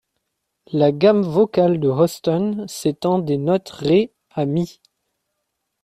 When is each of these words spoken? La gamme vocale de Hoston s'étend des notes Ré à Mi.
La 0.71 0.91
gamme 0.91 1.21
vocale 1.21 1.79
de 1.79 1.87
Hoston 1.87 2.65
s'étend 2.67 3.19
des 3.19 3.37
notes 3.37 3.69
Ré 3.69 4.11
à 4.33 4.47
Mi. 4.47 4.81